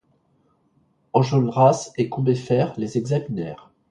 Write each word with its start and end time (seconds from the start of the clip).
Enjolras 1.13 1.91
et 1.95 2.09
Combeferre 2.09 2.73
les 2.75 2.97
examinèrent. 2.97 3.71